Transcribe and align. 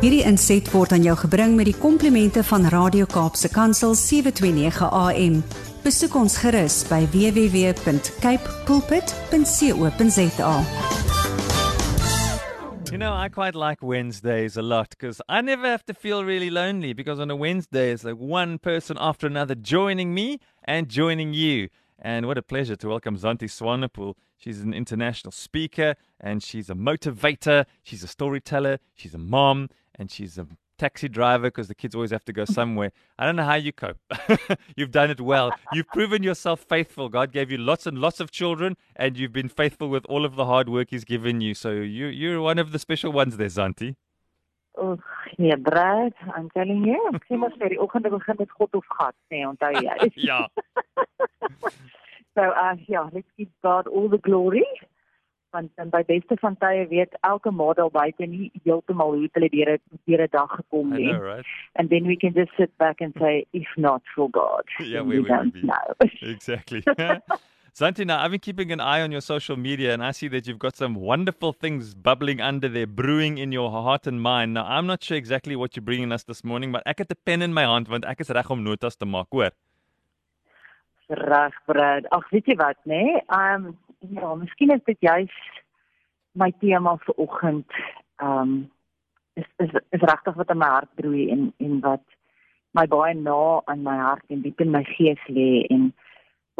Hierdie 0.00 0.22
inset 0.24 0.70
word 0.72 0.94
aan 0.96 1.02
jou 1.04 1.12
gebring 1.26 1.58
met 1.58 1.66
die 1.68 1.76
komplimente 1.76 2.40
van 2.48 2.64
Radio 2.72 3.04
Kaapse 3.04 3.50
Kansel 3.52 3.94
729 3.94 4.88
AM. 4.88 5.42
Besoek 5.84 6.14
ons 6.16 6.36
gerus 6.40 6.78
by 6.88 7.04
www.cape 7.12 8.48
pulpit.co.za. 8.64 10.54
You 12.90 12.98
know, 12.98 13.12
I 13.12 13.28
quite 13.28 13.54
like 13.54 13.82
Wednesdays 13.82 14.56
a 14.56 14.62
lot 14.62 14.90
because 14.90 15.20
I 15.28 15.42
never 15.42 15.66
have 15.68 15.84
to 15.86 15.94
feel 15.94 16.24
really 16.24 16.50
lonely 16.50 16.92
because 16.92 17.20
on 17.20 17.30
a 17.30 17.36
Wednesday 17.36 17.92
it's 17.92 18.02
like 18.04 18.16
one 18.18 18.58
person 18.58 18.96
after 18.98 19.26
another 19.26 19.54
joining 19.54 20.12
me 20.12 20.38
and 20.64 20.88
joining 20.88 21.34
you. 21.34 21.68
And 22.02 22.26
what 22.26 22.38
a 22.38 22.42
pleasure 22.42 22.76
to 22.76 22.88
welcome 22.88 23.18
Zantie 23.18 23.46
Swanepoel. 23.46 24.14
She's 24.38 24.62
an 24.62 24.72
international 24.72 25.32
speaker 25.32 25.96
and 26.18 26.42
she's 26.42 26.70
a 26.70 26.74
motivator, 26.74 27.66
she's 27.82 28.02
a 28.02 28.08
storyteller, 28.08 28.78
she's 28.94 29.14
a 29.14 29.18
mom, 29.18 29.68
and 29.94 30.10
she's 30.10 30.38
a 30.38 30.46
taxi 30.78 31.08
driver 31.10 31.48
because 31.48 31.68
the 31.68 31.74
kids 31.74 31.94
always 31.94 32.10
have 32.10 32.24
to 32.24 32.32
go 32.32 32.44
somewhere. 32.58 32.90
I 33.18 33.26
don't 33.26 33.36
know 33.36 33.44
how 33.44 33.56
you 33.56 33.72
cope. 33.72 33.98
you've 34.76 34.92
done 34.92 35.10
it 35.10 35.20
well. 35.20 35.52
You've 35.74 35.88
proven 35.88 36.22
yourself 36.22 36.60
faithful. 36.60 37.10
God 37.10 37.32
gave 37.32 37.50
you 37.50 37.58
lots 37.58 37.86
and 37.86 37.98
lots 37.98 38.18
of 38.18 38.30
children, 38.30 38.78
and 38.96 39.18
you've 39.18 39.34
been 39.34 39.50
faithful 39.50 39.90
with 39.90 40.06
all 40.06 40.24
of 40.24 40.36
the 40.36 40.46
hard 40.46 40.70
work 40.70 40.88
He's 40.90 41.04
given 41.04 41.42
you. 41.42 41.52
So 41.52 41.72
you, 41.72 42.06
you're 42.06 42.40
one 42.40 42.58
of 42.58 42.72
the 42.72 42.78
special 42.78 43.12
ones 43.12 43.36
there, 43.36 43.48
Zantie. 43.48 43.96
Oh, 44.82 44.96
nee, 45.36 45.56
Brad, 45.56 46.14
I'm 46.34 46.48
telling 46.56 46.86
you, 46.88 47.00
ek 47.12 47.26
sê 47.28 47.36
mos 47.36 47.56
vir 47.60 47.74
die 47.74 47.80
oggend 47.84 48.06
begin 48.08 48.38
met 48.38 48.54
God 48.56 48.78
of 48.78 48.86
gat, 48.96 49.16
sê 49.28 49.42
onthou 49.44 49.74
jy. 49.76 50.08
ja. 50.30 50.38
so 52.34 52.46
uh 52.64 52.76
yeah, 52.88 53.08
let's 53.12 53.28
give 53.36 53.52
God 53.62 53.86
all 53.86 54.08
the 54.08 54.22
glory. 54.28 54.64
Want 55.52 55.70
en 55.82 55.90
by 55.92 56.00
beste 56.08 56.38
van 56.40 56.56
tye 56.62 56.86
weet 56.88 57.16
elke 57.26 57.50
model 57.50 57.90
buite 57.90 58.24
nie 58.24 58.48
heeltemal 58.64 59.16
hoe 59.18 59.28
hulle 59.34 59.48
deur 59.52 59.76
deur 60.08 60.22
'n 60.24 60.32
dag 60.32 60.56
gekom 60.60 60.92
het. 60.96 61.20
right? 61.20 61.46
And 61.74 61.90
then 61.90 62.06
we 62.06 62.16
can 62.16 62.32
just 62.32 62.56
sit 62.56 62.72
back 62.78 63.00
and 63.00 63.12
say 63.18 63.44
if 63.52 63.68
not 63.76 64.02
for 64.14 64.30
God. 64.30 64.64
Yeah, 64.78 65.02
then 65.02 65.08
where 65.08 65.20
we 65.22 65.28
would 65.28 65.30
we 65.30 65.36
don't 65.36 65.52
be? 65.52 65.62
know. 65.66 65.88
Exactly. 66.22 66.82
Zanti, 67.74 68.04
now 68.04 68.20
I've 68.22 68.32
been 68.32 68.40
keeping 68.40 68.72
an 68.72 68.80
eye 68.80 69.00
on 69.00 69.12
your 69.12 69.20
social 69.20 69.56
media 69.56 69.94
and 69.94 70.02
I 70.02 70.10
see 70.10 70.26
that 70.28 70.46
you've 70.46 70.58
got 70.58 70.76
some 70.76 70.94
wonderful 70.94 71.52
things 71.52 71.94
bubbling 71.94 72.40
under 72.40 72.68
there, 72.68 72.86
brewing 72.86 73.38
in 73.38 73.52
your 73.52 73.70
heart 73.70 74.06
and 74.08 74.20
mind. 74.20 74.54
Now, 74.54 74.64
I'm 74.64 74.86
not 74.86 75.04
sure 75.04 75.16
exactly 75.16 75.54
what 75.54 75.76
you're 75.76 75.84
bringing 75.84 76.10
us 76.10 76.24
this 76.24 76.42
morning, 76.42 76.72
but 76.72 76.82
ek 76.84 76.98
het 76.98 77.12
'n 77.12 77.20
pen 77.24 77.42
in 77.42 77.54
my 77.54 77.62
hand 77.62 77.88
want 77.88 78.04
ek 78.04 78.20
is 78.20 78.30
reg 78.30 78.50
om 78.50 78.64
notas 78.64 78.96
te 78.96 79.06
maak, 79.06 79.28
hoor. 79.30 79.50
Reg, 81.08 81.54
Brad. 81.66 82.06
Ag, 82.10 82.28
weet 82.30 82.46
jy 82.46 82.56
wat, 82.56 82.76
nê? 82.84 83.02
Nee? 83.04 83.22
Um 83.28 83.78
ja, 83.98 84.34
miskien 84.34 84.70
is 84.70 84.84
dit 84.84 84.98
juis 85.00 85.36
my 86.32 86.50
tema 86.60 86.96
vir 87.06 87.14
oggend. 87.16 87.70
Um 88.18 88.70
is 89.34 89.46
is 89.58 89.70
is 89.90 90.00
regtig 90.00 90.34
wat 90.34 90.50
in 90.50 90.58
my 90.58 90.66
hart 90.66 90.90
broei 90.94 91.30
en 91.30 91.52
en 91.58 91.80
wat 91.80 92.04
my 92.72 92.86
baie 92.86 93.14
na 93.14 93.62
aan 93.64 93.82
my 93.82 93.96
hart 93.96 94.24
en 94.28 94.42
diep 94.42 94.60
in 94.60 94.70
my 94.70 94.84
gees 94.84 95.22
lê 95.28 95.66
en 95.70 95.92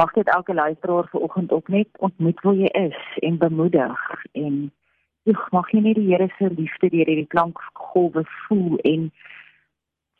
mag 0.01 0.13
dit 0.17 0.29
elke 0.37 0.55
luisteraar 0.55 1.09
vir 1.13 1.21
oggend 1.27 1.53
ook 1.53 1.69
net 1.69 1.89
ontmoet 1.99 2.41
waar 2.47 2.55
jy 2.55 2.71
is 2.87 3.01
en 3.29 3.39
bemoedig 3.39 4.05
en 4.33 4.55
joh, 5.29 5.43
mag 5.57 5.69
jy 5.75 5.83
net 5.85 5.99
die 6.01 6.09
Here 6.09 6.29
se 6.39 6.49
liefde 6.49 6.89
deur 6.89 7.11
hierdie 7.11 7.29
klankgolwe 7.35 8.25
voel 8.47 8.79
en 8.93 9.11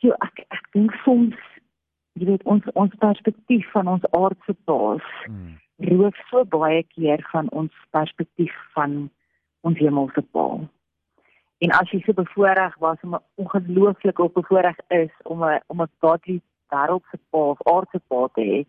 jo, 0.05 0.13
ek 0.27 0.45
ek 0.57 0.69
dink 0.77 0.93
soms 1.05 1.39
jy 2.19 2.29
weet 2.29 2.45
ons 2.53 2.69
ons 2.83 3.01
perspektief 3.05 3.65
van 3.73 3.89
ons 3.95 4.07
aardse 4.17 4.55
paas 4.69 5.09
Hmm. 5.81 5.97
roof 5.97 6.17
so 6.29 6.45
baie 6.45 6.83
keer 6.93 7.23
van 7.31 7.49
ons 7.49 7.73
perspektief 7.89 8.53
van 8.73 9.09
ons 9.61 9.77
hemelse 9.77 10.21
pa. 10.31 10.47
En 11.61 11.73
as 11.77 11.89
jy 11.93 12.01
so 12.05 12.13
bevoorreg 12.17 12.75
was 12.83 12.97
om 13.01 13.15
'n 13.15 13.23
ongelooflike 13.35 14.21
op 14.21 14.33
bevoorreg 14.33 14.77
is 14.87 15.13
om 15.23 15.43
'n 15.43 15.61
om 15.67 15.81
'n 15.81 15.89
godly 16.01 16.41
wêreldse 16.69 17.17
pa 17.29 17.37
of 17.37 17.59
aardse 17.65 17.99
pa 18.07 18.27
te 18.33 18.41
hê, 18.41 18.59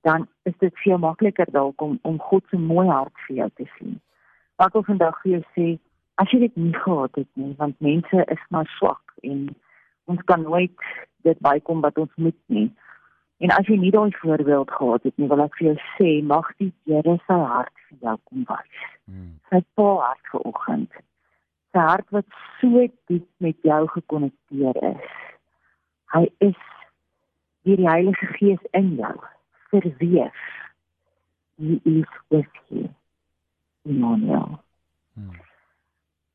dan 0.00 0.28
is 0.42 0.54
dit 0.58 0.74
veel 0.78 0.98
makliker 0.98 1.46
dalk 1.50 1.80
om 1.82 1.98
om 2.02 2.18
God 2.20 2.44
se 2.50 2.58
mooi 2.58 2.88
hart 2.88 3.24
vir 3.26 3.36
jou 3.36 3.50
te 3.54 3.66
sien. 3.78 4.00
Ek 4.56 4.74
wil 4.74 4.84
vandag 4.86 5.20
vir 5.22 5.32
jou 5.36 5.42
sê, 5.54 5.66
as 6.22 6.30
jy 6.32 6.40
dit 6.46 6.56
nie 6.56 6.74
gehad 6.74 7.14
het 7.18 7.30
nie, 7.34 7.54
want 7.58 7.80
mense 7.84 8.24
is 8.34 8.44
maar 8.54 8.68
swak 8.78 9.14
en 9.22 9.48
ons 10.10 10.22
kan 10.30 10.42
nooit 10.42 10.86
dit 11.26 11.40
bykom 11.44 11.82
wat 11.84 11.98
ons 11.98 12.14
moet 12.16 12.38
nie. 12.46 12.68
En 13.38 13.52
as 13.54 13.68
jy 13.70 13.76
nie 13.78 13.92
daai 13.94 14.10
voorbeeld 14.18 14.70
gehad 14.70 15.04
het 15.06 15.16
nie, 15.16 15.28
wil 15.30 15.44
ek 15.44 15.58
vir 15.58 15.68
jou 15.68 15.76
sê, 15.94 16.10
mag 16.26 16.48
die 16.58 16.72
Here 16.90 17.18
sy 17.26 17.38
hart 17.52 17.84
vir 17.88 18.08
jou 18.08 18.16
kom 18.30 18.46
wys. 18.48 18.80
Hmm. 19.06 19.36
Sy 19.50 19.62
pa 19.78 19.88
hart 20.02 20.32
vanoggend. 20.32 21.00
Sy 21.74 21.84
hart 21.84 22.16
wat 22.16 22.26
so 22.58 22.86
diep 23.10 23.28
met 23.44 23.58
jou 23.62 23.82
gekonnekteer 23.94 24.82
is. 24.90 25.16
Hy 26.14 26.24
is 26.42 26.62
deur 27.68 27.78
die 27.78 27.90
Heilige 27.90 28.26
Gees 28.38 28.70
in 28.72 28.96
jou 28.98 29.16
verweef. 29.72 30.32
He 31.58 31.80
is 31.84 32.04
with 32.30 32.46
you. 32.70 32.88
Emmanuel. 33.84 34.60
Hmm. 35.14 35.30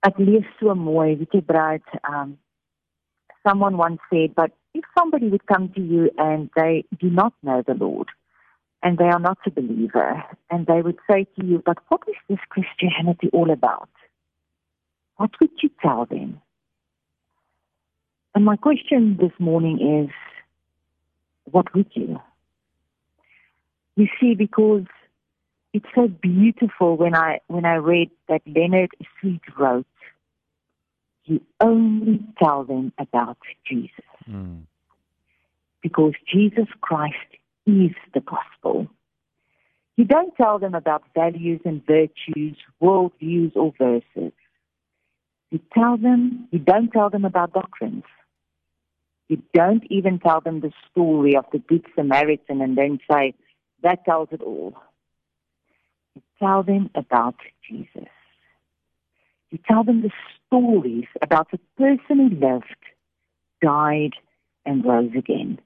Ek 0.03 0.17
lees 0.19 0.47
so 0.59 0.75
mooi, 0.75 1.15
weet 1.19 1.35
jy 1.37 1.41
Brad, 1.47 1.83
um 2.09 2.37
someone 3.45 3.77
once 3.77 3.99
said, 4.09 4.33
but 4.35 4.51
if 4.73 4.83
somebody 4.97 5.29
would 5.29 5.45
come 5.47 5.69
to 5.69 5.81
you 5.81 6.09
and 6.17 6.49
they 6.55 6.85
do 6.97 7.09
not 7.09 7.33
know 7.43 7.61
the 7.65 7.73
Lord 7.73 8.07
and 8.81 8.97
they 8.97 9.05
are 9.05 9.19
not 9.19 9.37
a 9.45 9.51
believer 9.51 10.23
and 10.49 10.65
they 10.65 10.81
would 10.81 10.97
say 11.09 11.25
to 11.35 11.45
you, 11.45 11.61
but 11.65 11.77
what 11.89 12.01
is 12.07 12.15
this 12.29 12.39
Christianity 12.49 13.29
all 13.33 13.51
about? 13.51 13.89
What 15.17 15.31
would 15.39 15.51
you 15.61 15.69
tell 15.81 16.05
them? 16.05 16.41
And 18.35 18.45
my 18.45 18.55
question 18.55 19.17
this 19.21 19.31
morning 19.39 20.05
is, 20.05 20.11
what 21.51 21.73
would 21.75 21.91
you? 21.93 22.19
You 23.95 24.07
see, 24.19 24.35
because 24.35 24.85
it's 25.73 25.85
so 25.95 26.07
beautiful 26.07 26.97
when 26.97 27.15
I 27.15 27.39
when 27.47 27.65
I 27.65 27.75
read 27.75 28.11
that 28.27 28.41
Leonard 28.45 28.91
Sweet 29.19 29.41
wrote, 29.57 29.85
you 31.25 31.41
only 31.59 32.19
tell 32.41 32.63
them 32.63 32.93
about 32.97 33.37
Jesus 33.67 34.05
Hmm. 34.25 34.61
because 35.81 36.13
Jesus 36.31 36.67
Christ 36.81 37.15
is 37.65 37.91
the 38.13 38.21
gospel. 38.21 38.87
You 39.95 40.05
don't 40.05 40.35
tell 40.35 40.57
them 40.57 40.73
about 40.73 41.03
values 41.13 41.61
and 41.65 41.85
virtues, 41.85 42.57
worldviews 42.81 43.55
or 43.55 43.73
verses. 43.77 44.33
You 45.51 45.59
tell 45.73 45.97
them, 45.97 46.47
you 46.51 46.57
don't 46.57 46.91
tell 46.91 47.11
them 47.11 47.25
about 47.25 47.53
doctrines. 47.53 48.05
You 49.29 49.41
don't 49.53 49.83
even 49.89 50.19
tell 50.19 50.41
them 50.41 50.61
the 50.61 50.71
story 50.89 51.35
of 51.35 51.45
the 51.51 51.59
Good 51.59 51.85
Samaritan 51.95 52.61
and 52.61 52.75
then 52.75 52.99
say, 53.09 53.35
that 53.83 54.05
tells 54.05 54.29
it 54.31 54.41
all. 54.41 54.75
You 56.15 56.21
tell 56.39 56.63
them 56.63 56.89
about 56.95 57.35
Jesus. 57.67 58.09
You 59.51 59.59
tell 59.67 59.83
them 59.83 60.01
the 60.01 60.11
stories 60.47 61.05
about 61.21 61.51
the 61.51 61.59
person 61.77 62.17
who 62.17 62.29
lived, 62.29 62.75
died, 63.61 64.13
and 64.65 64.83
rose 64.83 65.11
again, 65.15 65.59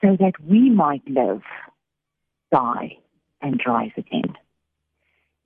so 0.00 0.16
that 0.20 0.34
we 0.46 0.70
might 0.70 1.02
live, 1.08 1.42
die, 2.52 2.98
and 3.40 3.60
rise 3.66 3.92
again. 3.96 4.34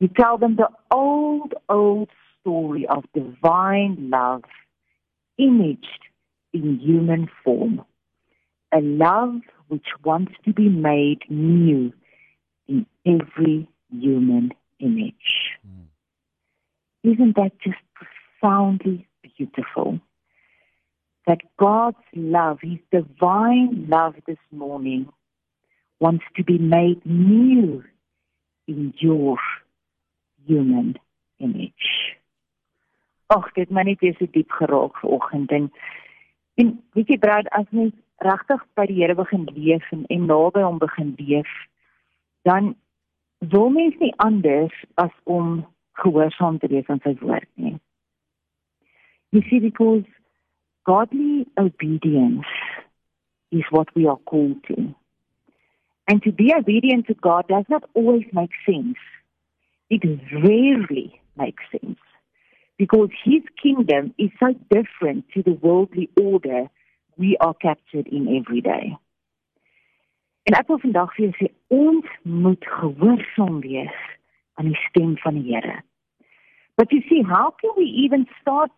You 0.01 0.09
tell 0.09 0.39
them 0.39 0.57
the 0.57 0.69
old, 0.91 1.55
old 1.69 2.09
story 2.41 2.87
of 2.87 3.05
divine 3.15 4.11
love 4.11 4.45
imaged 5.39 6.05
in 6.53 6.79
human 6.79 7.29
form, 7.45 7.85
a 8.73 8.81
love 8.81 9.41
which 9.69 9.87
wants 10.05 10.33
to 10.45 10.53
be 10.53 10.69
made 10.69 11.21
new 11.29 11.93
in 12.67 12.87
every 13.07 13.69
human 13.91 14.53
image. 14.79 15.57
Isn't 17.03 17.37
that 17.37 17.53
just 17.61 17.79
profoundly 17.95 19.07
beautiful? 19.37 20.01
That 21.27 21.41
God's 21.59 21.97
love, 22.15 22.59
His 22.63 22.79
divine 22.91 23.87
love 23.89 24.15
this 24.27 24.39
morning, 24.51 25.09
wants 26.01 26.25
to 26.37 26.45
be 26.45 26.59
made 26.59 27.05
new 27.05 27.85
in 28.67 28.95
your 28.99 29.39
human 30.47 30.99
image. 31.39 32.17
Ag, 33.29 33.51
dit 33.55 33.71
my 33.71 33.83
net 33.85 34.01
weer 34.01 34.15
so 34.17 34.27
diep 34.33 34.53
geraak 34.57 34.97
vanoggend 35.03 35.51
en 35.53 35.67
en 36.57 36.71
weet 36.97 37.11
jy 37.13 37.19
Brad, 37.21 37.49
as 37.53 37.67
mens 37.77 37.93
regtig 38.25 38.63
by 38.75 38.87
die 38.87 39.01
Here 39.01 39.15
begin 39.15 39.47
leef 39.55 39.85
en, 39.95 40.05
en 40.13 40.27
naby 40.27 40.63
hom 40.65 40.79
begin 40.83 41.15
leef, 41.19 41.51
dan 42.49 42.75
wil 43.39 43.69
mens 43.71 43.97
nie 44.03 44.13
anders 44.25 44.75
as 44.97 45.13
om 45.25 45.67
gehoorsaam 46.03 46.59
te 46.59 46.71
wees 46.73 46.89
aan 46.89 47.03
sy 47.05 47.15
woord 47.21 47.49
nie. 47.55 47.77
You 49.31 49.43
see, 49.49 49.61
because 49.61 50.07
godly 50.89 51.47
obedience 51.61 52.49
is 53.51 53.67
what 53.71 53.93
we 53.95 54.07
are 54.09 54.21
called 54.25 54.63
to. 54.69 54.95
And 56.09 56.23
to 56.23 56.33
be 56.33 56.55
obedient 56.57 57.07
to 57.07 57.15
God 57.15 57.49
does 57.49 57.69
not 57.69 57.85
always 57.93 58.25
make 58.33 58.53
sense. 58.65 58.99
It 59.91 60.03
rarely 60.33 61.21
makes 61.37 61.63
sense. 61.71 62.01
because 62.79 63.11
his 63.25 63.43
kingdom 63.61 64.15
is 64.19 64.31
so 64.41 64.55
different 64.71 65.25
to 65.35 65.43
the 65.43 65.59
worldly 65.61 66.09
order 66.21 66.71
we 67.19 67.37
are 67.39 67.55
captured 67.55 68.07
in 68.09 68.29
every 68.39 68.61
day. 68.61 68.97
En 70.49 70.57
ek 70.57 70.71
wil 70.71 70.81
vandag 70.81 71.13
vir 71.17 71.27
julle 71.27 71.39
sê 71.39 71.49
ons 71.75 72.07
moet 72.23 72.71
gehoorsaam 72.79 73.61
wees 73.65 73.99
aan 74.57 74.71
die 74.71 74.81
stem 74.87 75.17
van 75.25 75.37
die 75.37 75.53
Here. 75.53 75.83
But 76.79 76.95
you 76.95 77.03
see, 77.09 77.23
how 77.27 77.51
can 77.61 77.75
we 77.77 77.85
even 78.05 78.27
start 78.41 78.71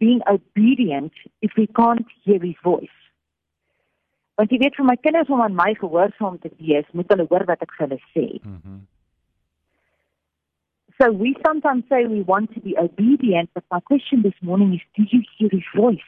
being 0.00 0.22
obedient 0.26 1.12
if 1.40 1.52
we 1.56 1.66
can't 1.78 2.08
hear 2.24 2.40
his 2.40 2.58
voice? 2.64 2.98
Want 4.40 4.50
jy 4.50 4.58
weet 4.64 4.78
vir 4.80 4.88
my 4.88 4.96
kinders 5.04 5.30
om 5.30 5.44
aan 5.44 5.54
my 5.54 5.74
gehoorsaam 5.78 6.40
te 6.40 6.50
wees, 6.58 6.88
moet 6.96 7.12
hulle 7.12 7.28
hoor 7.28 7.44
wat 7.46 7.62
ek 7.62 7.76
vir 7.76 7.86
hulle 7.86 8.00
sê. 8.16 8.26
Mhm. 8.40 8.58
Mm 8.64 8.80
so 11.02 11.10
we 11.10 11.34
sometimes 11.44 11.84
say 11.88 12.06
we 12.06 12.22
want 12.22 12.52
to 12.54 12.60
be 12.60 12.76
obedient, 12.76 13.50
but 13.54 13.64
my 13.70 13.80
question 13.80 14.22
this 14.22 14.34
morning 14.40 14.74
is 14.74 14.80
do 14.96 15.04
you 15.10 15.22
hear 15.36 15.48
his 15.50 15.64
voice? 15.74 15.98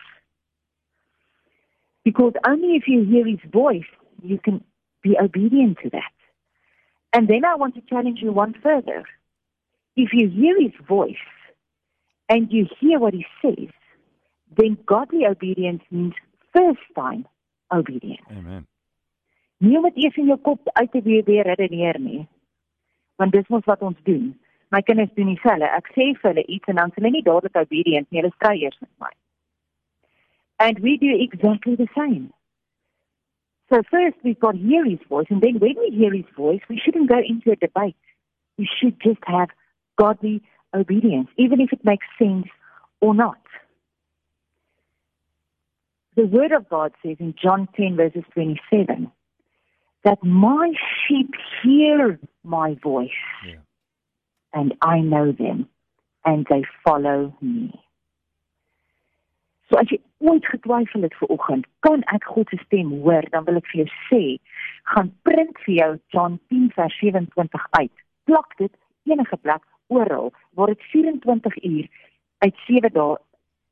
Because 2.05 2.33
only 2.47 2.77
if 2.77 2.85
you 2.87 3.05
hear 3.05 3.27
his 3.27 3.41
voice, 3.51 3.91
you 4.23 4.39
can 4.39 4.63
be 5.03 5.17
obedient 5.19 5.79
to 5.83 5.91
that. 5.91 6.13
And 7.13 7.29
then 7.29 7.45
I 7.45 7.55
want 7.55 7.75
to 7.77 7.81
challenge 7.83 8.21
you 8.21 8.33
one 8.33 8.55
further. 8.63 9.05
If 9.97 10.11
you 10.13 10.29
hear 10.29 10.61
his 10.61 10.75
voice 10.87 11.25
and 12.29 12.51
you 12.51 12.67
hear 12.81 12.99
what 12.99 13.15
he 13.15 13.25
says, 13.41 13.71
then 14.57 14.77
godly 14.87 15.27
obedience 15.27 15.83
means 15.91 16.15
first 16.53 16.81
time 16.97 17.27
obedience. 17.73 18.27
Amen. 18.31 18.67
Nie 19.57 19.77
om 19.77 19.83
dit 19.83 19.97
eers 20.05 20.17
in 20.17 20.27
jou 20.27 20.39
kop 20.43 20.69
uit 20.73 20.91
te 20.91 21.03
weer 21.03 21.25
weer 21.25 21.47
redeneer 21.47 21.99
nie. 22.01 22.27
Want 23.17 23.33
dis 23.33 23.47
mos 23.49 23.65
wat 23.65 23.83
ons 23.83 23.99
doen. 24.03 24.33
My 24.75 24.81
kinders 24.83 25.13
doen 25.15 25.31
dieselfde. 25.31 25.69
Ek 25.71 25.87
sê 25.95 26.11
vir 26.19 26.31
hulle 26.33 26.45
iets 26.51 26.69
en 26.69 26.81
dan 26.81 26.91
sê 26.91 27.01
hulle 27.01 27.15
nie 27.15 27.27
dadelik 27.27 27.61
obedient 27.63 28.11
nie. 28.11 28.21
Hulle 28.21 28.35
stry 28.35 28.57
eers 28.59 28.81
met 28.83 28.91
my. 28.99 29.13
And 30.59 30.79
we 30.79 30.97
do 30.97 31.09
exactly 31.19 31.77
the 31.77 31.89
same. 31.97 32.33
So 33.73 33.83
first 33.91 34.17
we've 34.23 34.39
got 34.39 34.53
to 34.53 34.59
hear 34.59 34.85
his 34.85 35.01
voice 35.09 35.27
and 35.31 35.41
then 35.41 35.59
when 35.59 35.75
we 35.79 35.91
hear 35.97 36.13
his 36.13 36.27
voice, 36.37 36.61
we 36.69 36.81
shouldn't 36.83 37.09
go 37.09 37.19
into 37.19 37.51
a 37.51 37.57
debate. 37.57 37.97
We 38.59 38.69
should 38.81 39.01
just 39.03 39.19
have 39.27 39.49
godly 39.99 40.43
obedience, 40.75 41.29
even 41.39 41.61
if 41.61 41.73
it 41.73 41.85
makes 41.85 42.07
sense 42.19 42.47
or 43.01 43.15
not. 43.15 43.39
The 46.17 46.27
Word 46.27 46.53
of 46.53 46.69
God 46.69 46.93
says 47.05 47.17
in 47.19 47.35
John 47.41 47.69
10, 47.77 47.97
verses 47.97 48.23
27, 48.35 49.11
that 50.05 50.23
my 50.23 50.73
sheep 51.09 51.31
hear 51.63 52.21
my 52.45 52.77
voice, 52.83 53.09
yeah. 53.45 53.57
and 54.53 54.75
I 54.81 55.01
know 55.01 55.33
them, 55.33 55.69
and 56.25 56.47
they 56.49 56.63
follow 56.87 57.37
me. 57.41 57.73
So 59.69 59.79
as 59.81 59.89
jy 59.89 59.99
ooit 60.21 60.47
getwyfel 60.53 61.07
het 61.07 61.15
vir 61.21 61.31
oggend, 61.33 61.69
kan 61.87 62.05
ek 62.13 62.27
God 62.29 62.51
se 62.53 62.59
stem 62.67 62.91
hoor, 63.05 63.25
dan 63.33 63.47
wil 63.49 63.61
ek 63.61 63.69
vir 63.73 63.85
jou 63.85 63.91
sê, 64.09 64.23
gaan 64.93 65.13
print 65.25 65.61
vir 65.65 65.75
jou 65.75 65.91
John 66.13 66.41
10 66.53 66.73
vers 66.77 66.99
27 67.01 67.69
uit. 67.81 67.95
Plak 68.29 68.57
dit 68.61 68.73
enige 69.09 69.37
plek 69.37 69.65
oral 69.93 70.33
waar 70.57 70.73
dit 70.73 70.83
24 70.93 71.65
uur 71.65 71.89
uit 72.45 72.57
7 72.67 72.93
dae 72.93 73.17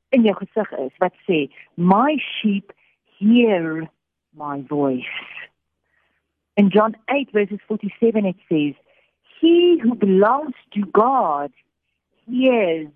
in 0.09 0.25
jou 0.27 0.35
gesig 0.37 0.71
is 0.85 0.97
wat 1.01 1.15
sê 1.29 1.39
my 1.75 2.17
sheep 2.17 2.73
hear 3.17 3.85
my 4.37 4.61
voice. 4.69 5.17
In 6.57 6.69
John 6.69 6.95
8 7.05 7.31
verses 7.31 7.61
47 7.67 8.25
it 8.25 8.37
says 8.49 8.75
he 9.39 9.79
who 9.81 9.95
belongs 9.95 10.55
to 10.73 10.85
God 10.91 11.51
hears 12.25 12.89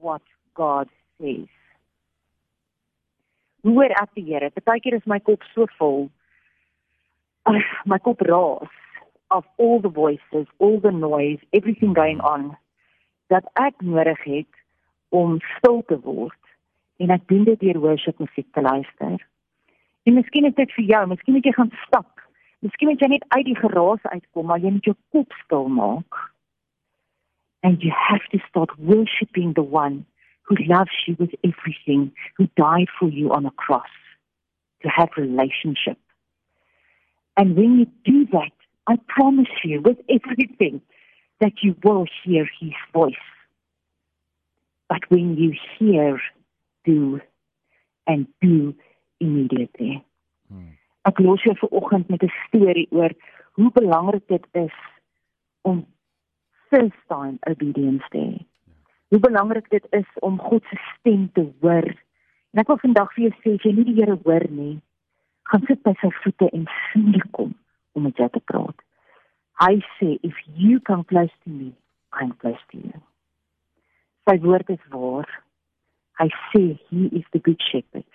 what 0.00 0.22
God 0.54 0.88
says. 1.18 1.48
Hoor 3.62 3.92
ek 3.92 4.14
die 4.16 4.24
Here, 4.24 4.48
partykeer 4.56 4.96
is 4.96 5.06
my 5.06 5.18
kop 5.20 5.42
so 5.54 5.66
vol. 5.78 6.08
Ag, 7.44 7.60
my 7.84 7.98
kop 7.98 8.22
raas 8.24 8.72
of 9.30 9.44
all 9.58 9.80
the 9.80 9.92
voices, 9.92 10.46
all 10.58 10.80
the 10.80 10.90
noise, 10.90 11.38
everything 11.52 11.92
going 11.94 12.20
on 12.20 12.56
dat 13.30 13.46
ek 13.62 13.76
nodig 13.84 14.22
het 14.24 14.62
om 15.14 15.38
stil 15.56 15.84
te 15.86 15.98
word 16.02 16.38
en 16.98 17.12
ek 17.14 17.28
doen 17.30 17.44
dit 17.46 17.60
deur 17.60 17.78
worship 17.84 18.18
musiek 18.18 18.48
te 18.56 18.64
luister. 18.64 19.20
En 20.08 20.16
miskien 20.16 20.48
is 20.48 20.56
dit 20.56 20.72
vir 20.78 20.88
jou, 20.88 21.02
miskien 21.12 21.36
moet 21.36 21.46
jy 21.46 21.52
gaan 21.54 21.70
stap. 21.84 22.24
Miskien 22.64 22.90
moet 22.90 23.00
jy 23.00 23.10
net 23.12 23.24
uit 23.36 23.46
die 23.46 23.56
geraas 23.56 24.02
uitkom, 24.08 24.48
maar 24.48 24.60
jy 24.60 24.72
moet 24.74 24.88
jou 24.88 24.96
kop 25.14 25.36
stil 25.44 25.68
maak. 25.68 26.18
And 27.62 27.84
you 27.84 27.92
have 27.92 28.24
to 28.32 28.40
start 28.48 28.72
worshiping 28.80 29.52
the 29.54 29.64
one 29.64 30.06
who 30.50 30.56
loves 30.64 30.90
you 31.06 31.16
with 31.18 31.30
everything, 31.44 32.10
who 32.36 32.48
died 32.56 32.88
for 32.98 33.08
you 33.08 33.32
on 33.32 33.46
a 33.46 33.52
cross 33.52 33.94
to 34.82 34.88
have 34.88 35.10
relationship. 35.16 35.96
And 37.36 37.56
when 37.56 37.78
you 37.78 37.86
do 38.04 38.26
that, 38.32 38.50
I 38.88 38.98
promise 39.06 39.54
you 39.62 39.80
with 39.80 39.98
everything 40.08 40.82
that 41.40 41.52
you 41.62 41.76
will 41.84 42.04
hear 42.24 42.48
his 42.60 42.72
voice. 42.92 43.14
But 44.88 45.08
when 45.08 45.36
you 45.36 45.54
hear 45.78 46.20
do 46.84 47.20
and 48.08 48.26
do 48.42 48.74
immediately. 49.20 50.04
Hmm. 50.48 50.74
Ek 51.04 51.18
los 51.22 51.42
jou 51.42 51.54
vanoggend 51.60 52.08
met 52.08 52.22
'n 52.22 52.32
storie 52.46 52.88
oor 52.90 53.12
hoe 53.52 53.70
belangrik 53.72 54.26
dit 54.26 54.46
is 54.52 54.74
om 55.62 55.86
first 56.68 57.00
time 57.06 57.36
obedience 57.40 58.08
te 58.08 58.18
hê. 58.18 58.49
Hoe 59.10 59.18
belangrik 59.18 59.70
dit 59.70 59.86
is 59.90 60.06
om 60.22 60.38
God 60.38 60.64
se 60.70 60.76
stem 60.98 61.32
te 61.32 61.42
hoor. 61.60 61.88
En 62.54 62.62
ek 62.62 62.70
wil 62.70 62.78
vandag 62.82 63.10
vir 63.16 63.24
jou 63.24 63.32
sê 63.40 63.54
as 63.56 63.66
jy 63.66 63.72
nie 63.74 63.86
die 63.88 63.96
Here 63.98 64.14
hoor 64.22 64.46
nie, 64.54 64.76
gaan 65.50 65.66
sit 65.66 65.82
by 65.86 65.96
sy 65.98 66.12
voete 66.22 66.46
en 66.54 66.68
sien 66.90 67.18
kom 67.34 67.50
om 67.98 68.06
met 68.06 68.22
jou 68.22 68.28
te 68.30 68.42
praat. 68.52 68.86
Hy 69.58 69.80
sê 69.98 70.14
if 70.26 70.38
you 70.54 70.78
come 70.86 71.04
close 71.10 71.34
to 71.42 71.50
me, 71.50 71.72
I'm 72.14 72.32
close 72.38 72.62
to 72.70 72.78
you. 72.78 73.02
Sy 74.30 74.38
woord 74.46 74.70
is 74.70 74.82
waar. 74.94 75.26
I 76.22 76.30
say 76.52 76.78
he 76.88 77.10
is 77.10 77.26
the 77.32 77.42
good 77.42 77.60
shepherd. 77.72 78.06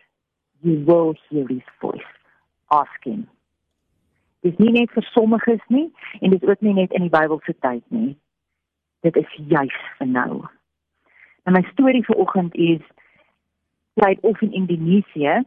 You 0.62 0.80
will 0.88 1.16
hear 1.28 1.48
his 1.48 1.68
voice. 1.82 2.12
Ask 2.72 3.04
him. 3.04 3.28
Dis 4.46 4.56
nie 4.62 4.72
net 4.80 4.92
vir 4.96 5.04
sommiges 5.12 5.64
nie 5.74 5.90
en 6.22 6.32
dit 6.32 6.44
is 6.44 6.50
ook 6.50 6.62
nie 6.64 6.76
net 6.78 6.94
in 6.96 7.10
die 7.10 7.14
Bybelse 7.14 7.56
tyd 7.66 7.84
nie. 7.92 8.14
Dit 9.04 9.18
is 9.20 9.40
juis 9.52 9.80
vir 10.00 10.08
nou. 10.08 10.46
En 11.46 11.54
my 11.54 11.62
storie 11.72 12.04
vir 12.06 12.18
oggend 12.18 12.56
is 12.56 12.82
played 13.94 14.20
off 14.24 14.42
in 14.42 14.54
Indonesia 14.54 15.44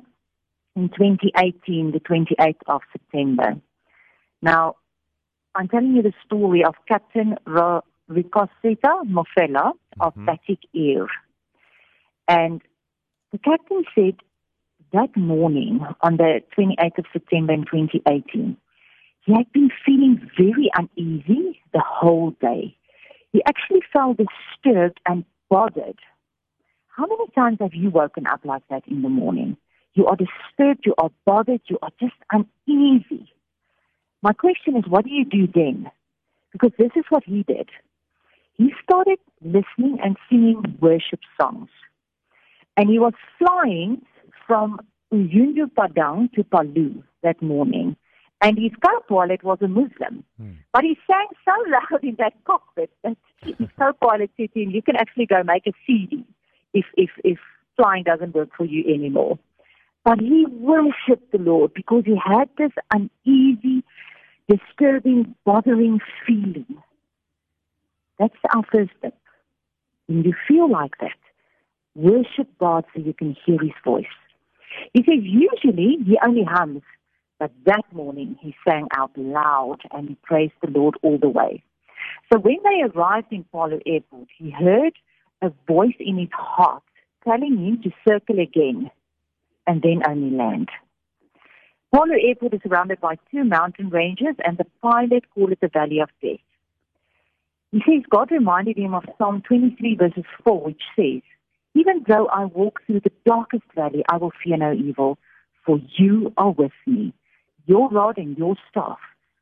in 0.77 0.89
2018 0.95 1.91
the 1.91 2.01
28th 2.01 2.63
of 2.67 2.83
September. 2.93 3.57
Now 4.41 4.77
I'm 5.55 5.69
telling 5.69 5.97
you 5.97 6.03
the 6.03 6.15
story 6.25 6.65
of 6.65 6.75
Captain 6.87 7.37
Ricosetta 7.47 9.03
Mafella 9.07 9.73
of 10.01 10.15
mm 10.15 10.23
-hmm. 10.23 10.27
Batik 10.27 10.63
Air. 10.75 11.07
And 12.29 12.63
the 13.33 13.39
captain 13.39 13.85
said 13.95 14.17
that 14.93 15.17
morning 15.17 15.81
on 16.01 16.17
the 16.17 16.43
28th 16.55 16.99
of 16.99 17.07
September 17.13 17.53
in 17.55 17.65
2018, 17.65 18.57
he 19.25 19.33
had 19.33 19.51
been 19.53 19.71
feeling 19.85 20.15
very 20.37 20.71
uneasy 20.81 21.61
the 21.73 21.85
whole 21.99 22.31
day. 22.41 22.77
He 23.33 23.43
actually 23.45 23.83
felt 23.93 24.17
disturbed 24.17 25.01
and 25.05 25.25
bothered. 25.51 25.99
How 26.89 27.07
many 27.07 27.27
times 27.35 27.59
have 27.61 27.75
you 27.75 27.91
woken 27.91 28.27
up 28.27 28.41
like 28.45 28.63
that 28.71 28.87
in 28.87 29.03
the 29.03 29.09
morning? 29.09 29.57
You 29.95 30.07
are 30.07 30.17
disturbed, 30.17 30.85
you 30.85 30.95
are 30.99 31.11
bothered, 31.25 31.63
you 31.67 31.79
are 31.83 31.91
just 32.01 32.15
uneasy. 32.33 33.33
My 34.23 34.33
question 34.33 34.77
is, 34.77 34.85
what 34.89 35.05
do 35.05 35.11
you 35.11 35.25
do 35.25 35.47
then? 35.53 35.91
Because 36.53 36.73
this 36.79 36.91
is 36.97 37.05
what 37.09 37.25
he 37.25 37.45
did. 37.45 37.69
He 38.55 38.73
started 38.83 39.19
listening 39.41 39.99
and 40.03 40.17
singing 40.29 40.77
worship 40.81 41.21
songs 41.41 41.69
and 42.79 42.89
he 42.89 43.01
was 43.01 43.13
flying 43.39 44.01
from 44.47 44.79
Ujung 45.13 45.59
Pandang 45.77 46.33
to 46.35 46.45
Palu 46.45 47.03
that 47.25 47.43
morning. 47.43 47.97
And 48.41 48.57
his 48.57 48.71
co-pilot 48.85 49.43
was 49.43 49.59
a 49.61 49.69
Muslim. 49.69 50.25
Hmm. 50.41 50.53
But 50.73 50.85
he 50.85 50.97
sang 51.07 51.27
so 51.45 51.53
loud 51.71 52.05
in 52.05 52.17
that 52.19 52.35
cockpit 52.45 52.91
that 53.03 53.17
his 53.43 53.57
co-pilot 53.79 54.31
said 54.37 54.53
to 54.55 54.63
him, 54.63 54.71
you 54.71 54.83
can 54.83 54.97
actually 54.97 55.27
go 55.27 55.43
make 55.43 55.67
a 55.67 55.73
CD 55.87 56.25
if, 56.73 56.87
if, 56.97 57.11
if 57.25 57.39
flying 57.77 58.05
doesn't 58.05 58.35
work 58.35 58.51
for 58.57 58.65
you 58.65 58.85
anymore. 58.93 59.39
But 60.05 60.21
he 60.21 60.47
worshipped 60.49 61.33
the 61.33 61.39
Lord 61.39 61.75
because 61.75 62.05
he 62.07 62.17
had 62.17 62.49
this 62.57 62.71
uneasy, 62.93 63.83
disturbing, 64.49 65.35
bothering 65.45 65.99
feeling. 66.27 66.83
That's 68.19 68.35
our 68.55 68.63
first 68.73 68.91
step. 68.99 69.17
When 70.07 70.25
you 70.25 70.33
feel 70.47 70.71
like 70.71 70.93
that, 71.01 71.19
worship 71.95 72.49
God 72.59 72.85
so 72.95 73.03
you 73.03 73.13
can 73.13 73.37
hear 73.45 73.59
his 73.61 73.73
voice. 73.85 74.07
He 74.95 75.03
says 75.03 75.23
usually 75.23 75.99
he 76.05 76.19
only 76.25 76.45
hums, 76.45 76.83
but 77.39 77.53
that 77.65 77.85
morning 77.93 78.37
he 78.41 78.55
sang 78.67 78.89
out 78.97 79.11
loud 79.17 79.79
and 79.93 80.09
he 80.09 80.17
praised 80.23 80.55
the 80.63 80.71
Lord 80.71 80.97
all 81.03 81.19
the 81.19 81.29
way. 81.29 81.63
So 82.33 82.39
when 82.39 82.57
they 82.65 82.83
arrived 82.83 83.33
in 83.33 83.45
Palu 83.45 83.81
Airport, 83.87 84.29
he 84.37 84.51
heard 84.51 84.93
a 85.43 85.53
voice 85.67 85.95
in 86.01 86.19
his 86.19 86.29
heart 86.33 86.83
telling 87.25 87.57
him 87.59 87.83
to 87.83 87.91
circle 88.09 88.39
again 88.41 88.91
and 89.67 89.83
then 89.83 90.03
only 90.09 90.35
land. 90.37 90.69
Palu 91.95 92.15
Airport 92.23 92.55
is 92.55 92.61
surrounded 92.63 93.01
by 93.01 93.17
two 93.31 93.45
mountain 93.45 93.89
ranges, 93.89 94.35
and 94.45 94.59
the 94.59 94.67
pilot 94.83 95.25
called 95.35 95.53
it 95.53 95.61
the 95.61 95.69
Valley 95.69 96.01
of 96.01 96.11
Death. 96.23 96.41
He 97.73 97.81
says 97.81 98.03
God 98.11 98.31
reminded 98.31 98.79
him 98.79 98.95
of 98.95 99.05
Psalm 99.17 99.43
23, 99.47 99.97
verses 99.97 100.25
4, 100.45 100.61
which 100.63 100.83
says, 100.97 101.23
Even 101.75 102.05
though 102.07 102.27
I 102.27 102.45
walk 102.45 102.81
through 102.87 103.01
the 103.01 103.13
darkest 103.27 103.65
valley, 103.75 104.05
I 104.11 104.17
will 104.17 104.33
fear 104.43 104.57
no 104.57 104.73
evil, 104.73 105.19
for 105.65 105.79
you 105.97 106.33
are 106.37 106.51
with 106.51 106.73
me. 106.87 107.13
Your 107.69 107.91
rod 107.91 108.17
and 108.17 108.37
your 108.37 108.57
staff, 108.71 108.99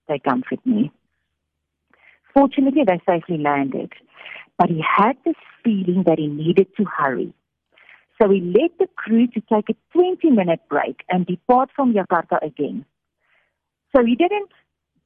they 0.08 0.18
comfort 0.18 0.58
me. 0.66 0.90
Fortunately, 2.34 2.82
they 2.84 3.00
safely 3.08 3.38
landed, 3.38 3.92
but 4.58 4.68
he 4.68 4.82
had 4.82 5.16
this 5.24 5.36
feeling 5.62 6.02
that 6.06 6.18
he 6.18 6.26
needed 6.26 6.66
to 6.76 6.84
hurry. 6.84 7.32
So 8.20 8.28
he 8.28 8.40
led 8.40 8.70
the 8.80 8.88
crew 8.96 9.28
to 9.28 9.40
take 9.40 9.70
a 9.70 9.76
20 9.92 10.30
minute 10.30 10.60
break 10.68 11.04
and 11.08 11.24
depart 11.24 11.70
from 11.74 11.94
Jakarta 11.94 12.42
again. 12.42 12.84
So 13.94 14.04
he 14.04 14.16
didn't 14.16 14.50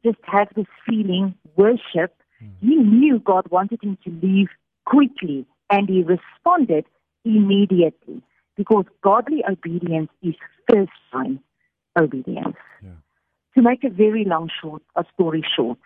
just 0.02 0.18
have 0.24 0.48
this 0.56 0.66
feeling, 0.88 1.34
worship. 1.56 2.14
Hmm. 2.38 2.66
He 2.66 2.76
knew 2.76 3.18
God 3.18 3.50
wanted 3.50 3.82
him 3.82 3.98
to 4.04 4.10
leave 4.22 4.48
quickly 4.86 5.44
and 5.68 5.90
he 5.90 6.02
responded 6.02 6.86
immediately 7.24 8.22
because 8.56 8.86
godly 9.02 9.44
obedience 9.48 10.10
is 10.22 10.34
first 10.70 10.90
time 11.12 11.40
obedience. 11.98 12.56
Yeah. 12.82 12.90
To 13.54 13.62
make 13.62 13.82
a 13.84 13.90
very 13.90 14.24
long 14.24 14.48
short, 14.62 14.82
a 14.94 15.04
story 15.14 15.44
short, 15.56 15.78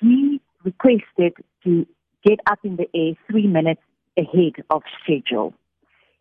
he 0.00 0.40
requested 0.64 1.34
to 1.64 1.86
get 2.24 2.40
up 2.46 2.58
in 2.64 2.76
the 2.76 2.88
air 2.94 3.14
three 3.30 3.46
minutes 3.46 3.82
ahead 4.16 4.64
of 4.70 4.82
schedule. 5.02 5.54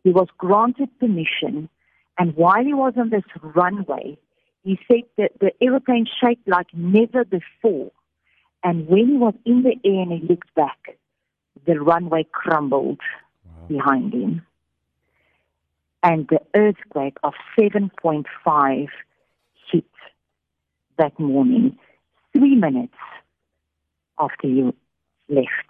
He 0.03 0.11
was 0.11 0.27
granted 0.37 0.89
permission, 0.99 1.69
and 2.17 2.35
while 2.35 2.63
he 2.63 2.73
was 2.73 2.93
on 2.97 3.09
this 3.09 3.23
runway, 3.41 4.17
he 4.63 4.79
said 4.87 5.03
that 5.17 5.31
the 5.39 5.51
aeroplane 5.61 6.05
shaped 6.21 6.47
like 6.47 6.67
never 6.73 7.23
before. 7.23 7.91
And 8.63 8.87
when 8.87 9.07
he 9.07 9.17
was 9.17 9.33
in 9.45 9.63
the 9.63 9.75
air 9.85 10.01
and 10.01 10.11
he 10.11 10.27
looked 10.27 10.53
back, 10.55 10.97
the 11.65 11.79
runway 11.79 12.25
crumbled 12.31 12.99
behind 13.67 14.13
him. 14.13 14.45
And 16.03 16.27
the 16.27 16.41
earthquake 16.55 17.17
of 17.23 17.33
7.5 17.57 18.25
hit 18.81 18.89
that 21.00 21.20
morning, 21.20 21.77
three 22.36 22.56
minutes 22.56 22.94
after 24.20 24.48
you 24.48 24.75
left. 25.27 25.70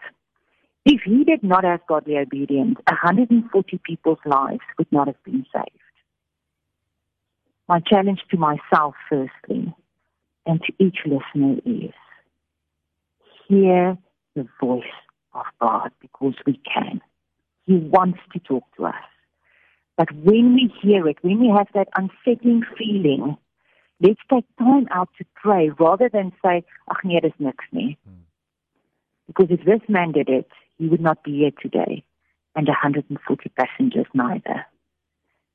If 0.85 1.01
he 1.05 1.23
did 1.23 1.43
not 1.43 1.63
have 1.63 1.81
godly 1.87 2.17
obedience, 2.17 2.77
140 2.89 3.79
people's 3.83 4.19
lives 4.25 4.61
would 4.77 4.91
not 4.91 5.07
have 5.07 5.23
been 5.23 5.45
saved. 5.53 5.69
My 7.67 7.79
challenge 7.79 8.21
to 8.31 8.37
myself, 8.37 8.95
firstly, 9.09 9.73
and 10.45 10.59
to 10.61 10.73
each 10.83 10.97
listener 11.05 11.59
is 11.65 11.93
hear 13.47 13.97
the 14.35 14.47
voice 14.59 14.83
of 15.33 15.45
God 15.61 15.91
because 16.01 16.33
we 16.45 16.59
can. 16.73 17.01
He 17.65 17.75
wants 17.75 18.19
to 18.33 18.39
talk 18.39 18.63
to 18.77 18.87
us. 18.87 18.95
But 19.97 20.11
when 20.13 20.55
we 20.55 20.73
hear 20.81 21.07
it, 21.07 21.17
when 21.21 21.39
we 21.39 21.53
have 21.55 21.67
that 21.73 21.89
unsettling 21.95 22.63
feeling, 22.77 23.37
let's 24.01 24.19
take 24.31 24.45
time 24.57 24.87
out 24.91 25.09
to 25.17 25.25
pray 25.35 25.69
rather 25.79 26.09
than 26.09 26.31
say, 26.43 26.63
ach 26.89 27.03
nee, 27.03 27.19
dis 27.19 27.33
niks 27.39 27.65
nie. 27.71 27.97
Hmm. 28.05 28.23
Because 29.27 29.47
if 29.51 29.65
this 29.65 29.81
man 29.87 30.11
did 30.11 30.29
it, 30.29 30.49
he 30.77 30.87
would 30.87 31.01
not 31.01 31.23
be 31.23 31.39
here 31.39 31.51
today, 31.61 32.03
and 32.55 32.67
140 32.67 33.49
passengers 33.49 34.07
neither. 34.13 34.65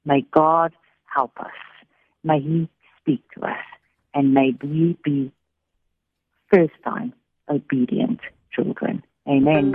May 0.04 0.24
God 0.30 0.72
help 1.12 1.32
us. 1.40 1.58
May 2.22 2.40
He 2.40 2.68
speak 3.00 3.22
to 3.34 3.46
us, 3.46 3.64
and 4.12 4.34
may 4.34 4.54
we 4.62 4.96
be 5.02 5.32
first 6.52 6.74
time 6.84 7.14
obedient 7.48 8.20
children. 8.52 9.02
Amen. 9.26 9.74